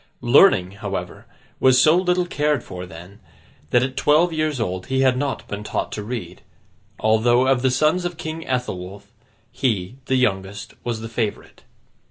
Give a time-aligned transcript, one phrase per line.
[0.21, 1.27] Learning, however,
[1.59, 3.19] was so little cared for, then,
[3.69, 6.41] that at twelve years old he had not been taught to read;
[6.99, 9.13] although, of the sons of King Ethelwulf,
[9.51, 11.61] he, the youngest, was the favourite.